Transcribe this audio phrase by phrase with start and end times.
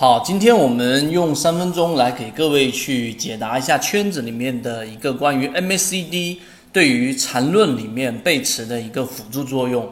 [0.00, 6.38] 好，今天我们用三分钟来给各位去解答一下圈子里面的一个关于 MACD
[6.72, 9.86] 对于缠论里面背驰的一个辅助作用。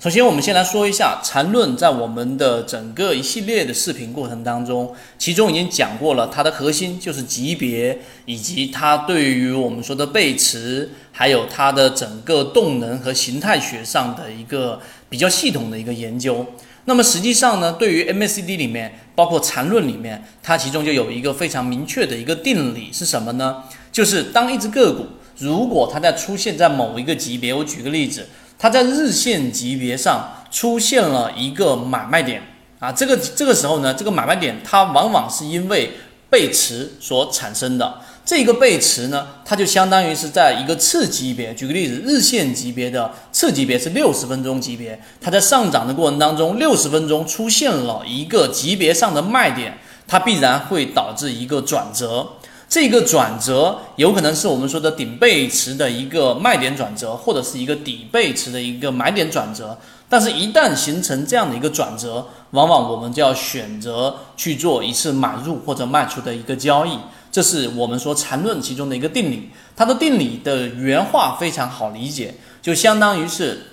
[0.00, 14.80] 首先，我们先来说一下缠论在我们的整个一系列的视频过程当中，其中已经讲过了，它的核心就是级别，以及它对于我们说的背驰，还有它的整个动能和形态学上的一个
[15.14, 16.44] 比较系统的一个研究。
[16.86, 23.62] 那么实际上呢，对于 MACD 里面，包括缠论里面，它其中就有一个非常明确的一个定理是什么呢？
[23.92, 25.06] 就是当一只个股
[25.38, 28.26] 如果它在出现在某一个级别，我举个例子。
[28.58, 32.42] 它在日线级别上出现了一个买卖点
[32.80, 35.92] 啊，这个这个时候呢，这个买卖点它往往是因为
[36.28, 38.00] 背驰所产生的。
[38.24, 49.76] 这个背驰呢，它就相当于是在一个次级别，举个例子，日线级别的次级别是六十分钟级别，它在上涨的过程当中，六十分钟出现了一个级别上的卖点，
[50.08, 52.26] 它必然会导致一个转折。
[52.66, 59.78] 这个转折有可能是我们说的顶背驰的一个卖点转折，或者是一个底背驰的一个买点转折。
[60.08, 66.98] 但是，一旦形成这样的一个转折，往往我们就要选择去做一次买入或者卖出的一个交易。
[67.34, 69.50] 这是我们说缠论其中的一个定理。
[69.74, 72.32] 它的定理的原话非常好理解，
[72.62, 73.70] 就相当于是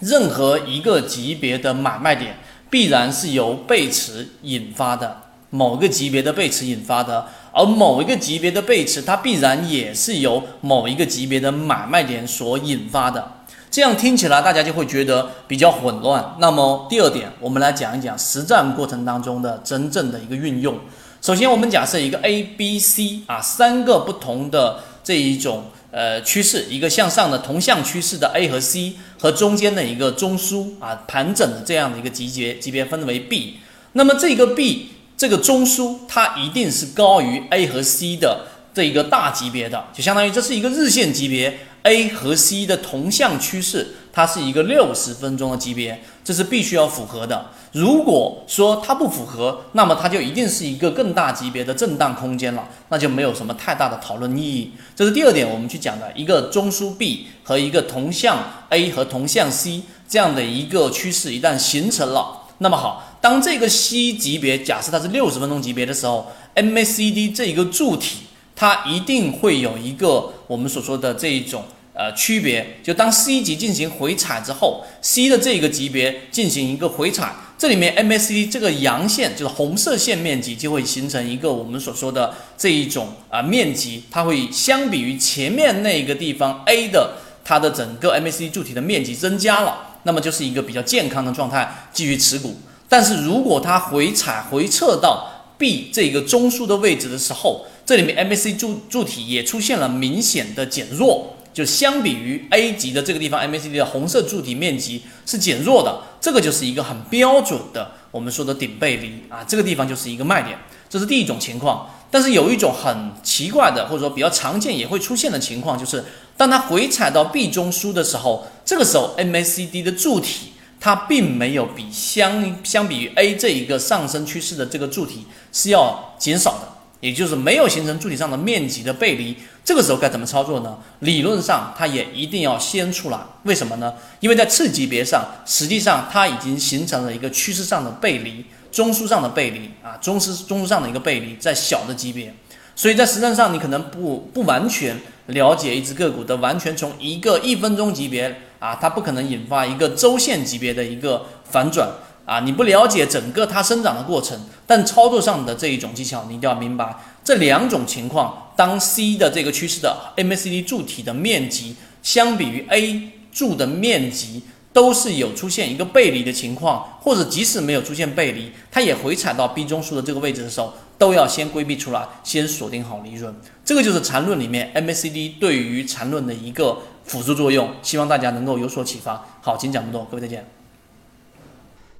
[0.00, 2.38] 任何一个级别的买卖点
[2.70, 7.26] 必然是由背驰引发的，某个级别的背驰引发的。
[7.52, 13.30] 而某一个级别的背驰，它必然也是由某一个级别的买卖点所引发的。
[13.70, 16.34] 这样听起来，大家就会觉得比较混乱。
[16.38, 20.74] 那么第二点，我们来讲一讲实战过程当中的真正的一个运用。
[21.20, 33.58] 首先，我们假设一个 A、B、C 啊三个不同的这一种呃趋势，一个向上的同向趋势的 A 和 C，和中间的一个中枢啊盘整的这样的一个级别级别分为 B。
[33.92, 34.88] 那么这个 B。
[35.18, 47.50] 这个中枢它一定是高于 A 和 C 的这一个大级别的，就相当于这是一个日线级别 A 和 C 的同向趋势，它是一个六十分钟的级别，这是必须要符合的。
[47.72, 54.72] 如果说它不符合，那么它就一定是一个更大级别的震荡空间了，那就没有什么太大的讨论意义。
[54.94, 58.38] 这是第二点，我们去讲的一个中枢 B 和一个同向
[58.70, 63.18] A 和同向 C 这样的一个趋势一旦形成了，那么好。
[63.20, 68.20] 当这个 C 级别假设它是六十分钟级别的时候，MACD 这一个柱体，
[68.54, 71.64] 它一定会有一个我们所说的这一种
[71.96, 72.78] 呃区别。
[72.82, 87.14] 就当 C 级进行回踩之后，C 的这个级别进行一个回踩，这里面 MACD 这个阳线就是红色线面积就会形成一个我们所说的这一种啊面积，它会相比于前面那个地方 A 的
[87.44, 92.56] 它的整个 MACD 柱体的面积增加了，那么就是一个比较健康的状态，继续持股。
[92.88, 95.28] 但是如果它回踩回撤到
[95.58, 110.58] B 这个中枢的位置的时候，这里面 MACD 柱柱体也出现了明显的减弱，就相比于 A 级的这个地方，MACD 的红色柱体面积是减弱的，这个就是一个很标准的我们说的顶背离啊，这个地方就是一个卖点，
[110.90, 111.88] 这是第一种情况。
[112.10, 116.04] 但是有一种很奇怪的或者说比较常见也会出现的情况，就是
[116.36, 120.52] 当它回踩到 B 中枢的时候，这个时候 MACD 的柱体。
[120.78, 126.68] 它并没有比相相比于 A 这一个上升趋势的这个柱体是要减少的，
[127.00, 129.34] 也就是没有形成柱体上的面积的背离。
[129.66, 130.78] 这个时候该怎么操作呢？
[131.00, 133.18] 理论上它也一定要先出来。
[133.42, 133.92] 为什么呢？
[134.20, 142.32] 因为在次级别上，实际上它已经形成了一个趋势上的背离，中枢上的背离啊，中枢中枢上的一个背离在小的级别，
[142.76, 148.42] 所以在实战上你可能不不完全了解一只个股的完全从一个一分钟级别。
[148.60, 151.86] 啊，它不可能引发一个周线级别的一个反转
[152.26, 152.40] 啊！
[152.40, 156.94] 你不了解整个它生长的过程，但操作上的这一种技巧，你一定要明白
[157.24, 158.50] 这两种情况。
[158.54, 164.42] 当 C 的这个趋势的 MACD 柱体的面积相比于 A 柱的面积
[164.72, 173.34] 都是有出现一个背离的情况，或者即使没有出现背离，它也回踩到 B 中枢的这个位置的时候，都要先规避出来，先锁定好利润。
[173.64, 176.78] 这个就是缠论里面 MACD 对于缠论的一个。
[177.06, 179.24] 辅助作用，希望大家能够有所启发。
[179.40, 180.44] 好，今天讲这么多，各位再见。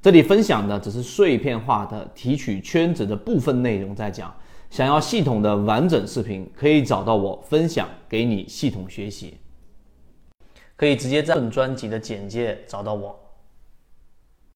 [0.06, 4.32] 这里分享的只是碎片化的提取圈子的部分内容，在讲。
[4.70, 9.36] 想要系统的完整视频，可以找到我分享给你系统学习。
[10.76, 13.18] 可以直接在本专辑的简介找到我。